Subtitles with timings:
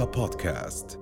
[0.00, 0.98] رؤيا بودكاست.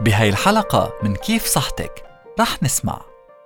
[0.00, 2.04] بهاي الحلقة من كيف صحتك؟
[2.40, 3.00] رح نسمع.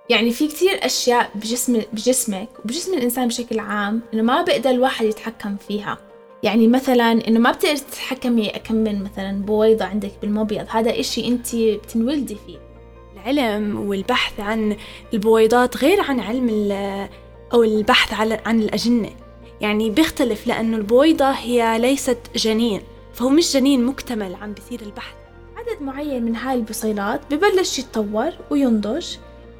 [0.09, 5.55] يعني في كتير أشياء بجسم بجسمك وبجسم الإنسان بشكل عام إنه ما بقدر الواحد يتحكم
[5.67, 5.97] فيها.
[6.43, 11.55] يعني مثلا إنه ما بتقدر تتحكمي كم من مثلا بويضة عندك بالمبيض هذا إشي أنت
[11.55, 12.57] بتنولدي فيه.
[13.15, 14.77] العلم والبحث عن
[15.13, 17.09] البويضات غير عن علم ال-
[17.53, 19.09] أو البحث على عن الأجنة.
[19.61, 22.81] يعني بيختلف لأنه البويضة هي ليست جنين.
[23.19, 25.15] فهو مش جنين مكتمل عم بيصير البحث.
[25.57, 29.07] عدد معين من هاي البصيلات ببلش يتطور وينضج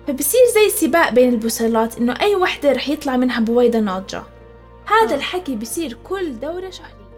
[0.07, 4.23] فبصير زي سباق بين البصيلات إنه أي وحدة رح يطلع منها بويضة ناضجة.
[4.85, 5.15] هذا آه.
[5.15, 7.09] الحكي بصير كل دورة شهرية.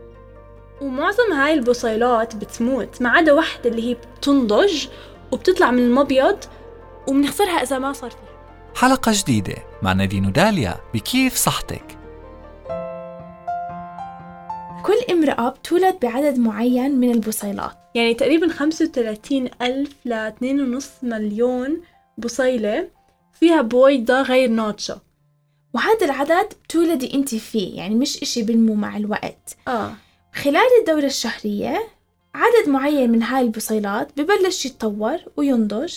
[0.82, 4.88] ومعظم هاي البصيلات بتموت ما عدا واحدة اللي هي بتنضج
[5.32, 6.38] وبتطلع من المبيض
[7.08, 8.42] وبنخسرها إذا ما صار فيها.
[8.76, 12.01] حلقة جديدة مع نادين وداليا بكيف صحتك؟
[15.22, 17.78] امرأة بتولد بعدد معين من البصيلات.
[17.96, 21.82] يعني تقريبا 35 ألف ل 2.5 مليون
[22.18, 22.88] بصيلة
[23.40, 24.98] فيها بويضة غير ناضجة.
[25.74, 29.58] وهذا العدد بتولدي انت فيه يعني مش إشي بنمو مع الوقت.
[29.68, 29.94] آه.
[30.34, 31.84] خلال الدورة الشهرية
[32.36, 35.94] عدد معين من هاي البصيلات ببلش يتطور وينضج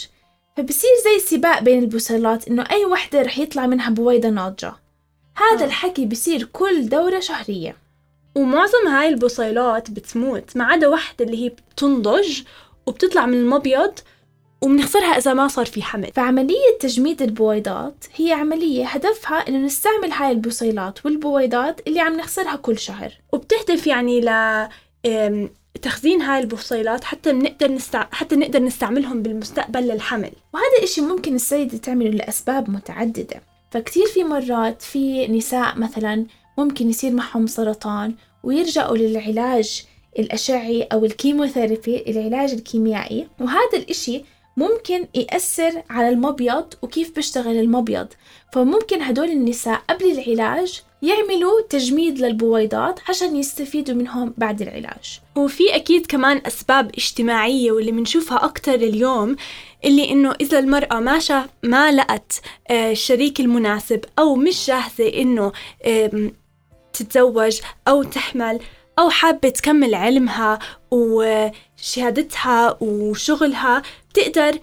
[0.57, 4.75] فبصير زي سباق بين البصيلات إنه أي وحدة رح يطلع منها بويضة ناضجة.
[5.37, 5.67] هذا آه.
[5.67, 7.84] الحكي بصير كل دورة شهرية.
[8.35, 12.43] ومعظم هاي البصيلات بتموت ما عدا واحدة اللي هي بتنضج
[12.87, 13.93] وبتطلع من المبيض
[14.63, 16.11] وبنخسرها إذا ما صار في حمل.
[16.15, 22.79] فعملية تجميد البويضات هي عملية هدفها إنه نستعمل هاي البصيلات والبويضات اللي عم نخسرها كل
[22.79, 23.13] شهر.
[23.33, 24.69] وبتهدف يعني ل
[25.83, 28.07] تخزين هاي البصيلات حتى نقدر نستع...
[28.13, 30.33] حتى نقدر نستعملهم بالمستقبل للحمل.
[30.55, 33.43] وهذا إشي ممكن السيدة تعمله لأسباب متعددة.
[33.71, 36.27] فكتير في مرات في نساء مثلا
[36.59, 39.85] ممكن يصير معهم سرطان ويرجعوا للعلاج
[40.19, 43.27] الأشعي أو الكيموثيرابي العلاج الكيميائي.
[43.41, 44.25] وهذا الإشي
[44.57, 48.07] ممكن يأثر على المبيض وكيف بيشتغل المبيض.
[48.53, 55.21] فممكن هدول النساء قبل العلاج يعملوا تجميد للبويضات عشان يستفيدوا منهم بعد العلاج.
[55.37, 59.37] وفي أكيد كمان أسباب اجتماعية واللي بنشوفها أكتر اليوم
[59.85, 61.21] اللي إنه إذا المرأة ما
[61.63, 65.53] ما لقت آه، الشريك المناسب أو مش جاهزة إنه
[66.95, 68.61] تتزوج أو تحمل
[68.99, 70.59] أو حابة تكمل علمها
[70.91, 74.59] وشهادتها وشغلها بتقدر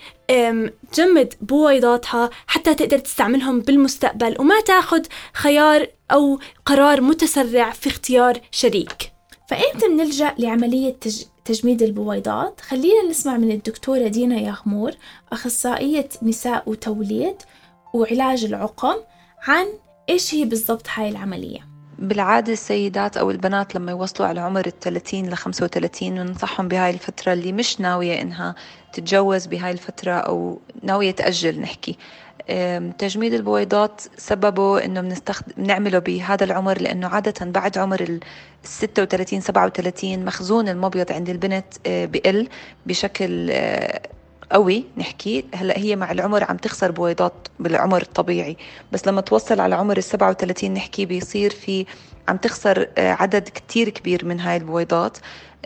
[0.91, 9.11] تجمد بويضاتها حتى تقدر تستعملهم بالمستقبل وما تاخد خيار أو قرار متسرع في اختيار شريك
[9.49, 11.23] فإمتى بنلجأ لعملية تج...
[11.45, 14.91] تجميد البويضات؟ خلينا نسمع من الدكتورة دينا يغمور
[15.31, 17.35] أخصائية نساء وتوليد
[17.93, 18.95] وعلاج العقم
[19.47, 19.67] عن
[20.09, 21.70] إيش هي بالضبط هاي العملية
[22.01, 27.51] بالعادة السيدات أو البنات لما يوصلوا على عمر الثلاثين لخمسة وثلاثين ننصحهم بهاي الفترة اللي
[27.51, 28.55] مش ناوية إنها
[28.93, 31.97] تتجوز بهاي الفترة أو ناوية تأجل نحكي.
[32.97, 38.19] تجميد البويضات سببه إنه بنستخدم بنعمله بهذا العمر لأنه عادة بعد عمر ال
[38.63, 42.47] 36 37 مخزون المبيض عند البنت آه، بقل
[42.85, 44.01] بشكل آه،
[44.51, 48.57] قوي نحكي هلأ هي مع العمر عم تخسر بويضات بالعمر الطبيعي.
[48.91, 51.85] بس لما توصل على عمر ال 37 نحكي بيصير في
[52.27, 55.17] عم تخسر آه، عدد كتير كبير من هاي البويضات.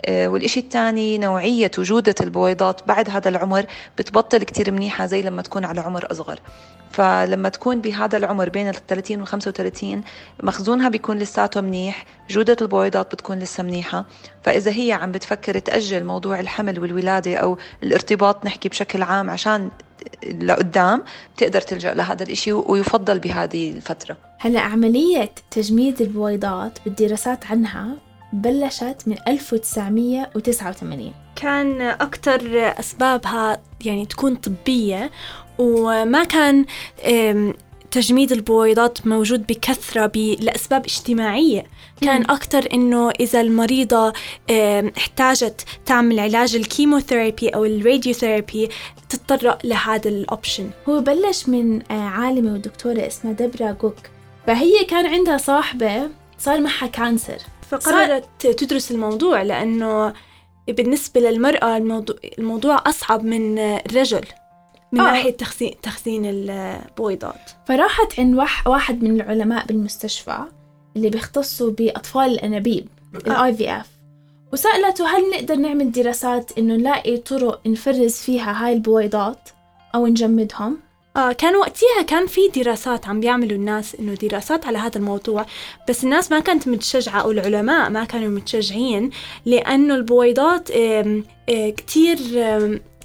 [0.08, 3.66] والإشي الثاني نوعية وجودة البويضات بعد هذا العمر
[3.98, 6.40] بتبطل كتير منيحة زي لما تكون على عمر أصغر.
[6.90, 10.02] فلما تكون بهذا العمر بين ال 30 وال 35
[10.42, 14.04] مخزونها بيكون لساته منيح جودة البويضات بتكون لسه منيحة.
[14.42, 19.70] فإذا هي عم بتفكر تأجل موضوع الحمل والولادة أو الارتباط نحكي بشكل عام عشان
[20.40, 21.02] لقدام
[21.36, 24.16] بتقدر تلجأ لهذا الإشي ويفضل بهذه الفترة.
[24.38, 28.05] هلا عملية تجميد البويضات بالدراسات عنها
[28.42, 32.40] بلشت من 1989 كان أكتر
[32.80, 35.10] أسبابها يعني تكون طبية
[35.58, 36.64] وما كان
[37.90, 41.64] تجميد البويضات موجود بكثرة لأسباب اجتماعية.
[42.00, 42.30] كان مم.
[42.30, 44.12] أكتر إنه إذا المريضة
[44.98, 48.68] احتاجت تعمل علاج ال chemotherapy أو ال radiotherapy
[49.08, 53.96] تتطرق لهذا ال option هو بلش من آه، عالمة ودكتورة اسمها دبرا جوك
[54.46, 57.38] فهي كان عندها صاحبة صار معها cancer.
[57.70, 60.12] فقررت تدرس الموضوع لأنه
[60.68, 64.24] بالنسبة للمرأة الموضوع, الموضوع أصعب من الرجل
[64.92, 65.04] من آه.
[65.04, 67.50] ناحية تخزين, تخزين البويضات.
[67.68, 70.38] فراحت عند وح- واحد من العلماء بالمستشفى
[70.96, 72.88] اللي بيختصوا بأطفال الأنابيب
[73.26, 73.86] ال IVF
[74.52, 79.48] وسألته هل نقدر نعمل دراسات إنه نلاقي طرق نفرز فيها هاي البويضات
[79.94, 80.78] أو نجمدهم؟
[81.16, 85.46] آه كان وقتها كان في دراسات عم بيعملوا الناس إنه دراسات على هذا الموضوع
[85.88, 89.10] بس الناس ما كانت متشجعة أو العلماء ما كانوا متشجعين
[89.46, 92.18] لأنه البويضات آم، آه، كتير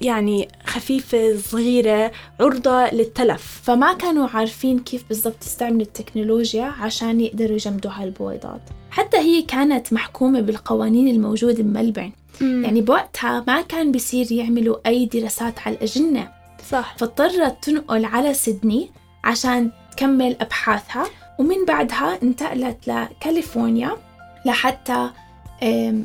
[0.01, 3.61] يعني خفيفة صغيرة عرضة للتلف.
[3.63, 8.61] فما كانوا عارفين كيف بالضبط يستعملوا التكنولوجيا عشان يقدروا يجمدوا هالبويضات.
[8.91, 12.11] حتى هي كانت محكومة بالقوانين الموجودة بملبورن
[12.41, 16.40] يعني بوقتها ما كان بيصير يعملوا أي دراسات على الأجنة.
[16.69, 16.95] صح.
[16.97, 18.91] فاضطرت تنقل على سيدني
[19.23, 21.05] عشان تكمل أبحاثها
[21.39, 23.97] ومن بعدها انتقلت لكاليفورنيا
[24.45, 25.09] لحتى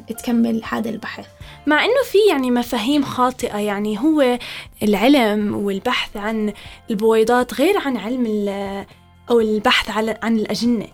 [0.09, 1.27] تكمل هذا البحث.
[1.67, 4.39] مع إنه في يعني مفاهيم خاطئة يعني هو
[4.83, 6.53] العلم والبحث عن
[6.91, 8.87] البويضات غير عن علم ال-
[9.31, 10.87] أو البحث على عن الأجنة.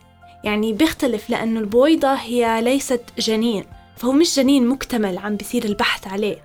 [0.44, 3.64] يعني بيختلف لأنه البويضة هي ليست جنين
[3.96, 6.36] فهو مش جنين مكتمل عم بيصير البحث عليه.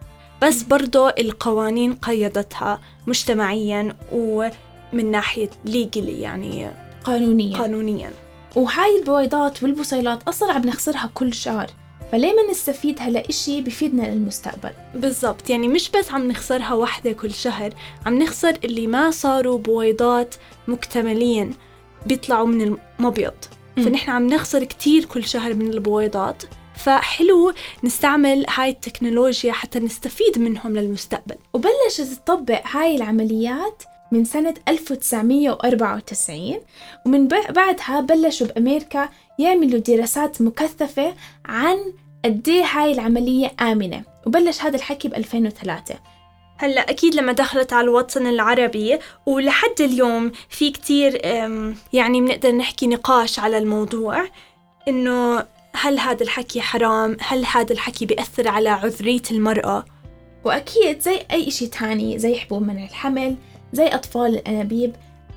[0.42, 6.72] بس برضه القوانين قيدتها مجتمعيا ومن ناحية ليجلي يعني
[7.04, 7.58] قانونيا.
[7.58, 8.12] قانونيا.
[8.56, 11.68] وهاي البويضات والبصيلات أصلا عم نخسرها كل شهر
[12.12, 17.34] فليه ما نستفيد هلا إشي بفيدنا للمستقبل؟ بالضبط يعني مش بس عم نخسرها واحدة كل
[17.34, 17.74] شهر
[18.06, 20.36] عم نخسر اللي ما صاروا بويضات
[20.68, 21.54] مكتملين
[22.06, 23.34] بيطلعوا من المبيض.
[23.76, 26.44] فنحن عم نخسر كتير كل شهر من البويضات.
[26.78, 27.54] فحلو
[27.84, 31.36] نستعمل هاي التكنولوجيا حتى نستفيد منهم للمستقبل.
[31.54, 36.60] وبلشت تطبق هاي العمليات من سنة 1994
[37.06, 39.10] ومن بع- بعدها بلشوا بأمريكا
[39.40, 41.14] يعملوا دراسات مكثفة
[41.46, 41.78] عن
[42.26, 44.02] قد إيه هاي العملية آمنة.
[44.26, 45.96] وبلش هذا الحكي ب 2003
[46.58, 51.22] هلا أكيد لما دخلت على الوطن العربي ولحد اليوم في كتير
[51.94, 54.26] يعني بنقدر نحكي نقاش على الموضوع
[54.88, 55.46] إنه
[55.80, 59.86] هل هذا الحكي حرام؟ هل هذا الحكي بيأثر على عذرية المرأة؟
[60.44, 63.36] وأكيد زي أي إشي تاني زي حبوب منع الحمل
[63.74, 64.96] زي أطفال الأنابيب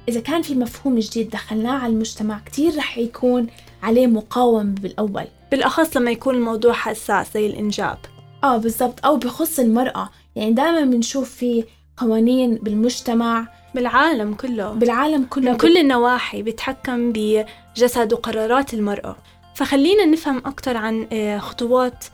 [0.09, 3.47] إذا كان في مفهوم جديد دخلناه على المجتمع كتير رح يكون
[3.83, 5.25] عليه مقاومة بالأول.
[5.51, 7.99] بالأخص لما يكون الموضوع حساس زي الإنجاب.
[8.45, 9.07] آه بالضبط.
[9.07, 10.11] أو بخص المرأة.
[10.37, 11.65] يعني دائما بنشوف في
[11.97, 13.47] قوانين بالمجتمع.
[13.75, 14.73] بالعالم كله.
[14.73, 15.51] بالعالم كله.
[15.51, 19.17] من كل النواحي بيتحكم بجسد وقرارات المرأة.
[19.55, 22.05] فخلينا نفهم أكثر عن آه، خطوات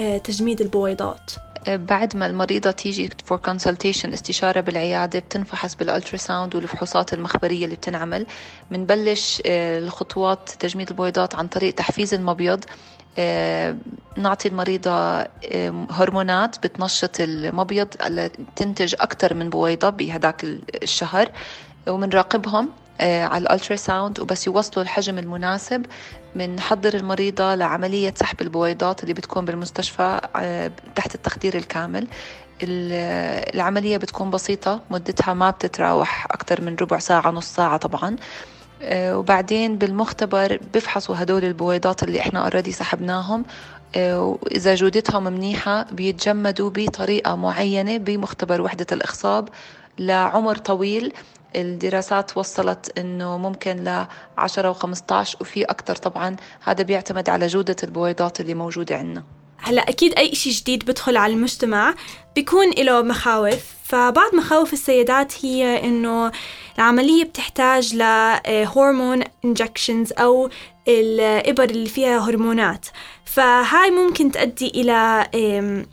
[0.00, 1.30] آه، تجميد البويضات.
[1.68, 8.26] بعد ما المريضة تيجي for consultation استشارة بالعيادة بتنفحص بال ultrasound والفحوصات المخبرية اللي بتنعمل
[8.70, 12.64] بنبلش آه، الخطوات تجميد البويضات عن طريق تحفيز المبيض.
[13.18, 13.76] آه،
[14.16, 17.88] نعطي المريضة آه، هرمونات بتنشط المبيض
[18.56, 20.44] تنتج أكثر من بويضة بهداك
[20.82, 21.30] الشهر
[21.88, 22.68] ومنراقبهم
[23.00, 25.86] آه، على ال ultrasound وبس يوصلوا الحجم المناسب
[26.34, 32.06] بنحضر المريضة لعملية سحب البويضات اللي بتكون بالمستشفى آه، تحت التخدير الكامل.
[32.62, 38.16] ال- العملية بتكون بسيطة مدتها ما بتتراوح أكثر من ربع ساعة نص ساعة طبعا.
[38.82, 43.44] آه، وبعدين بالمختبر بفحصوا هدول البويضات اللي إحنا اوريدي سحبناهم.
[43.96, 49.48] آه، وإذا جودتهم منيحة بيتجمدوا بطريقة معينة بمختبر وحدة الإخصاب
[49.98, 51.12] لعمر طويل.
[51.56, 54.06] الدراسات وصلت إنه ممكن ل
[54.38, 59.24] 10 و15 وفي أكثر طبعا هذا بيعتمد على جودة البويضات اللي موجودة عندنا.
[59.58, 61.94] هلا أكيد أي إشي جديد بدخل على المجتمع
[62.34, 66.32] بيكون له مخاوف فبعض مخاوف السيدات هي إنه
[66.78, 70.50] العملية بتحتاج لهرمون انجكشنز أو
[70.88, 72.86] الإبر اللي فيها هرمونات.
[73.24, 75.26] فهاي ممكن تؤدي إلى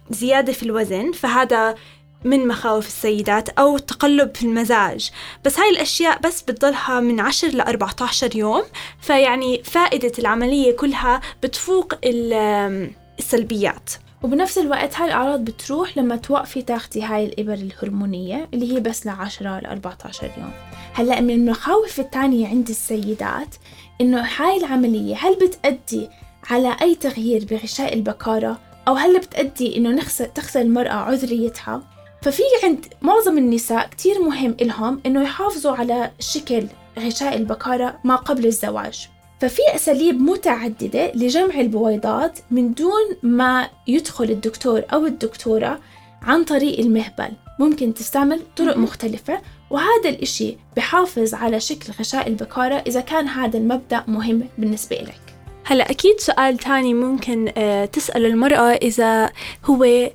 [0.10, 1.76] زيادة في الوزن فهذا
[2.24, 5.12] من مخاوف السيدات أو تقلب في المزاج.
[5.46, 8.64] بس هاي الأشياء بس بتضلها من 10 ل 14 يوم
[9.02, 13.90] فيعني فائدة العملية كلها بتفوق ال- السلبيات.
[14.24, 19.10] وبنفس الوقت هاي الأعراض بتروح لما توقفي تاخدي هاي الإبر الهرمونية اللي هي بس ل
[19.10, 20.52] 10 ل 14 يوم.
[20.94, 23.56] هلأ من المخاوف التانية عند السيدات
[24.02, 26.10] إنه هاي العملية هل بتأدي
[26.50, 31.84] على أي تغيير بغشاء البكارة؟ أو هل بتأدي إنه نخسر تخسر المرأة عذريتها؟
[32.22, 36.66] ففي عند معظم النساء كتير مهم إلهم إنه يحافظوا على شكل
[37.00, 39.10] غشاء البكارة ما قبل الزواج.
[39.40, 45.80] ففي أساليب متعددة لجمع البويضات من دون ما يدخل الدكتور أو الدكتورة
[46.22, 47.32] عن طريق المهبل.
[47.60, 48.78] ممكن تستعمل طرق.
[48.78, 55.22] مختلفة وهذا الإشي بحافظ على شكل غشاء البكارة إذا كان هذا المبدأ مهم بالنسبة إلك.
[55.66, 59.32] هلا أكيد سؤال تاني ممكن آه، تسأل المرأة إذا
[59.66, 60.10] هو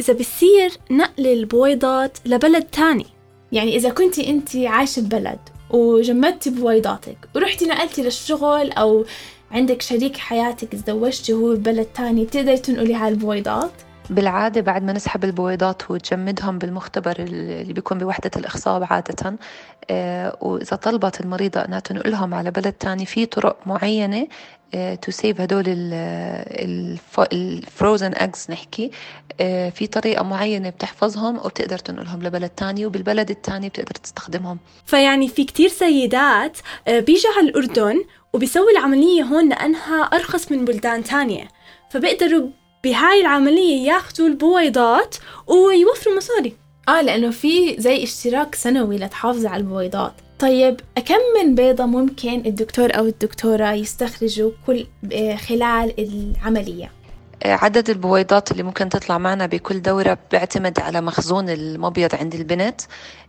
[0.00, 3.06] إذا بصير نقل البويضات لبلد تاني.
[3.52, 5.38] يعني إذا كنتي أنت عايشة ببلد
[5.70, 9.04] وجمدتي بويضاتك ورحتي نقلتي للشغل أو
[9.50, 13.72] عندك شريك حياتك تزوجتي وهو ببلد تاني بتقدري تنقلي هاي البويضات.
[14.10, 19.36] بالعادة بعد ما نسحب البويضات وتجمدهم بالمختبر اللي بيكون بوحدة الإخصاب عادة
[19.90, 24.26] آه، وإذا طلبت المريضة أنها تنقلهم على بلد تاني في طرق معينة
[25.02, 25.64] to save هدول
[27.32, 28.90] ال frozen eggs نحكي
[29.40, 34.58] آه، في طريقة معينة بتحفظهم وبتقدر تنقلهم لبلد تاني وبالبلد التاني بتقدر تستخدمهم.
[34.86, 36.58] فيعني في كتير سيدات
[36.88, 41.48] آه، بيجوا على الأردن وبيسوي العملية هون لأنها أرخص من بلدان تانية.
[41.90, 42.48] فبيقدروا
[42.84, 46.52] بهاي العملية ياخذوا البويضات ويوفروا مصاري
[46.88, 52.98] آه لأنه في زي اشتراك سنوي لتحافظي على البويضات طيب كم من بيضة ممكن الدكتور
[52.98, 56.90] أو الدكتورة يستخرجوا كل آه، خلال العملية؟
[57.44, 62.80] عدد البويضات اللي ممكن تطلع معنا بكل دورة بيعتمد على مخزون المبيض عند البنت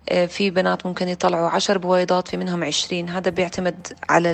[0.10, 3.10] آه، في بنات ممكن يطلعوا عشر بويضات في منهم عشرين.
[3.10, 4.32] هذا بيعتمد على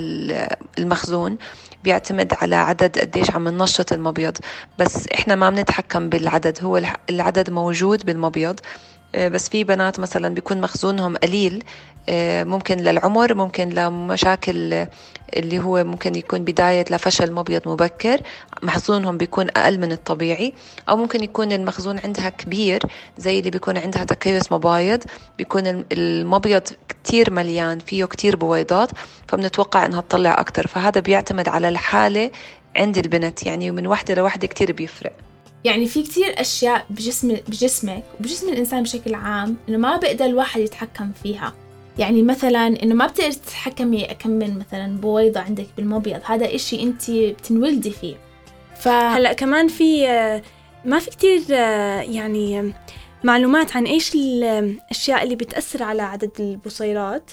[0.78, 1.38] المخزون
[1.84, 4.36] بيعتمد على عدد قديش عم ننشط المبيض.
[4.78, 8.60] بس إحنا ما بنتحكم بالعدد هو العدد موجود بالمبيض.
[9.16, 11.64] بس في بنات مثلا بيكون مخزونهم قليل
[12.08, 14.86] آه، ممكن للعمر ممكن لمشاكل
[15.36, 18.20] اللي هو ممكن يكون بداية لفشل مبيض مبكر
[18.62, 20.54] مخزونهم بيكون أقل من الطبيعي.
[20.88, 22.82] أو ممكن يكون المخزون عندها كبير
[23.18, 25.02] زي اللي بيكون عندها تكيس مبايض
[25.38, 28.90] بيكون المبيض كتير مليان فيه كتير بويضات
[29.28, 30.66] فبنتوقع إنها تطلع أكتر.
[30.66, 32.30] فهذا بيعتمد على الحالة
[32.76, 35.12] عند البنت يعني من وحدة لوحدة كتير بيفرق.
[35.64, 41.12] يعني في كتير أشياء بجسم بجسمك وبجسم الإنسان بشكل عام إنه ما بقدر الواحد يتحكم
[41.22, 41.54] فيها.
[41.98, 47.10] يعني مثلا إنه ما بتقدر تتحكمي كم من مثلا بويضة عندك بالمبيض هذا إشي أنت
[47.10, 48.16] بتنولدي فيه.
[48.76, 48.88] ف...
[48.88, 50.06] هلأ كمان في
[50.84, 52.72] ما في كتير يعني
[53.24, 57.30] معلومات عن إيش الأشياء اللي بتأثر على عدد البصيرات.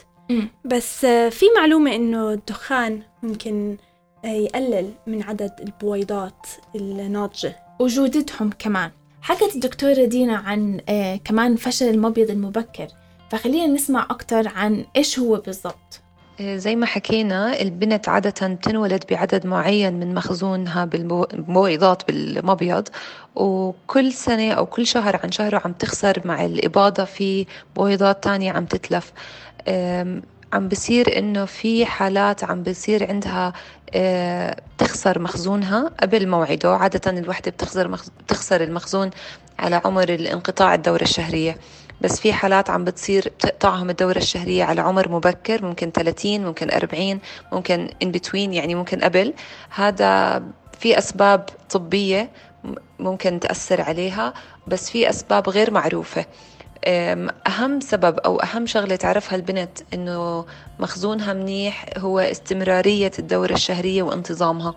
[0.65, 3.77] بس في معلومة إنه الدخان ممكن
[4.25, 7.55] يقلل من عدد البويضات الناضجة.
[7.79, 8.91] وجودتهم كمان.
[9.21, 12.87] حكت الدكتورة دينا عن آه كمان فشل المبيض المبكر.
[13.31, 16.01] فخلينا نسمع أكتر عن إيش هو بالضبط.
[16.39, 22.87] آه، زي ما حكينا البنت عادة بتنولد بعدد معين من مخزونها بالبويضات بالمبيض
[23.35, 27.45] وكل سنة أو كل شهر عن شهر عم تخسر مع الإباضة في
[27.75, 29.13] بويضات تانية عم تتلف.
[30.53, 33.53] عم بصير إنه في حالات عم بصير عندها
[33.93, 36.75] آه، تخسر مخزونها قبل موعده.
[36.75, 37.87] عادة الوحدة بتخسر
[38.19, 39.09] بتخسر المخزون
[39.59, 41.57] على عمر الانقطاع الدورة الشهرية.
[42.01, 47.19] بس في حالات عم بتصير بتقطعهم الدورة الشهرية على عمر مبكر ممكن 30 ممكن 40
[47.51, 49.33] ممكن in between يعني ممكن قبل.
[49.69, 50.43] هذا
[50.79, 52.29] في أسباب طبية
[52.99, 54.33] ممكن تأثر عليها
[54.67, 56.25] بس في أسباب غير معروفة.
[57.47, 60.45] أهم سبب أو أهم شغلة تعرفها البنت إنه
[60.79, 64.75] مخزونها منيح هو استمرارية الدورة الشهرية وانتظامها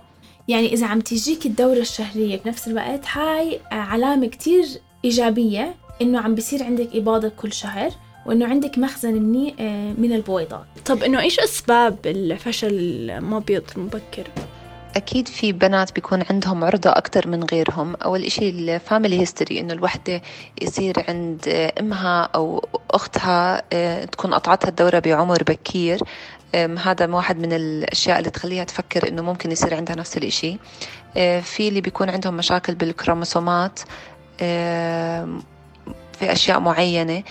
[0.49, 4.65] يعني إذا عم تيجيك الدورة الشهرية بنفس الوقت هاي علامة كتير
[5.05, 7.91] إيجابية إنه عم بيصير عندك إباضة كل شهر
[8.27, 12.75] وإنه عندك مخزن منيح آه، من البويضات طب إنه إيش أسباب الفشل
[13.11, 14.27] المبيض المبكر؟
[14.97, 17.95] أكيد في بنات بيكون عندهم عرضة أكثر من غيرهم.
[17.95, 20.23] أول إشي ال family history إنه الوحدة
[20.63, 26.01] يصير عند أمها أو أختها آه، تكون قطعتها الدورة بعمر بكير.
[26.55, 30.59] هذا واحد من الأشياء اللي تخليها تفكر إنه ممكن يصير عندها نفس الإشي.
[31.17, 33.81] آه، في اللي بيكون عندهم مشاكل بالكروموسومات
[36.19, 37.23] في أشياء معينة.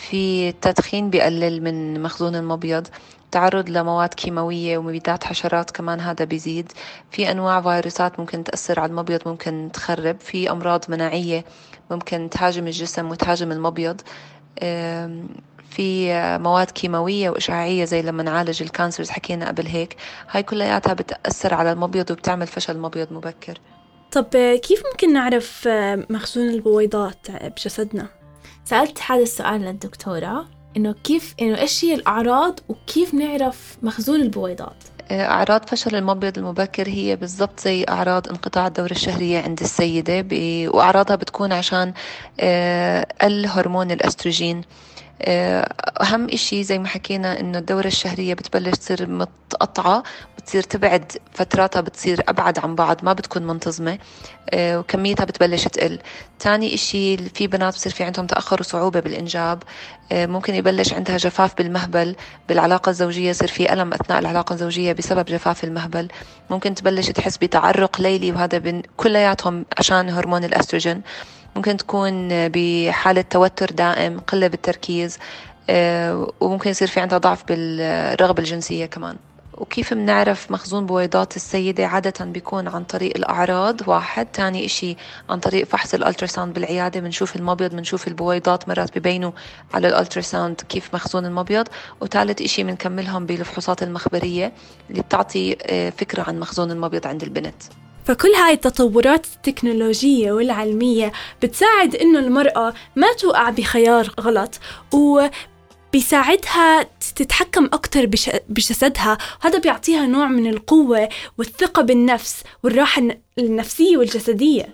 [0.00, 2.86] في التدخين بيقلل من مخزون المبيض.
[3.32, 6.72] تعرض لمواد كيماوية ومبيدات حشرات كمان هذا بيزيد.
[7.10, 10.20] في أنواع فيروسات ممكن تأثر على المبيض ممكن تخرب.
[10.20, 11.44] في أمراض مناعية
[11.90, 14.00] ممكن تهاجم الجسم وتهاجم المبيض.
[15.70, 19.96] في مواد كيماوية وإشعاعية زي لما نعالج الكانسرز حكينا قبل هيك.
[20.30, 23.58] هاي كلياتها بتأثر على المبيض وبتعمل فشل مبيض مبكر.
[24.12, 25.68] طب كيف ممكن نعرف
[26.10, 28.06] مخزون البويضات بجسدنا؟
[28.64, 30.59] سألت هذا السؤال للدكتورة.
[30.76, 36.88] إنه كيف إنه إيش هي الأعراض وكيف نعرف مخزون البويضات؟ آه، أعراض فشل المبيض المبكر
[36.88, 40.26] هي بالضبط زي أعراض انقطاع الدورة الشهرية عند السيدة
[40.70, 41.92] وأعراضها بتكون عشان
[42.40, 44.62] آه، قل هرمون الأستروجين.
[45.22, 50.02] أهم إشي زي ما حكينا إنه الدورة الشهرية بتبلش تصير متقطعة
[50.38, 53.98] بتصير تبعد فتراتها بتصير أبعد عن بعض ما بتكون منتظمة
[54.50, 55.98] آه، وكميتها بتبلش تقل.
[56.38, 59.62] تاني إشي في بنات بصير في عندهم تأخر وصعوبة بالإنجاب
[60.12, 62.16] آه، ممكن يبلش عندها جفاف بالمهبل
[62.48, 66.08] بالعلاقة الزوجية يصير في ألم أثناء العلاقة الزوجية بسبب جفاف المهبل.
[66.50, 71.02] ممكن تبلش تحس بتعرق ليلي وهذا كلياتهم عشان هرمون الأستروجين.
[71.56, 75.18] ممكن تكون بحالة توتر دائم قلة بالتركيز
[75.70, 79.16] آه، وممكن يصير في عندها ضعف بالرغبة الجنسية كمان.
[79.54, 84.26] وكيف بنعرف مخزون بويضات السيدة عادة بيكون عن طريق الأعراض؟ واحد.
[84.26, 84.96] تاني إشي
[85.30, 89.32] عن طريق فحص ال ultrasound بالعيادة بنشوف المبيض بنشوف البويضات مرات ببينوا
[89.74, 91.68] على ال ultrasound كيف مخزون المبيض.
[92.00, 94.52] وثالث إشي بنكملهم بالفحوصات المخبرية
[94.90, 97.62] اللي بتعطي آه، فكرة عن مخزون المبيض عند البنت.
[98.10, 101.12] فكل هاي التطورات التكنولوجية والعلمية
[101.42, 104.54] بتساعد إنه المرأة ما توقع بخيار غلط
[104.94, 105.26] و
[105.92, 106.82] بيساعدها
[107.16, 108.06] تتحكم أكتر
[108.48, 109.18] بجسدها.
[109.40, 113.02] هذا بيعطيها نوع من القوة والثقة بالنفس والراحة
[113.38, 114.68] النفسية والجسدية.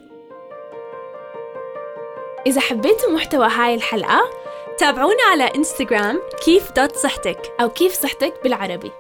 [2.46, 4.20] إذا حبيتوا محتوى هاي الحلقة
[4.78, 8.90] تابعونا على إنستغرام كيف دوت صحتك أو كيف صحتك بالعربي.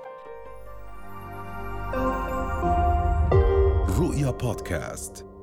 [4.26, 5.35] رؤيا بودكاست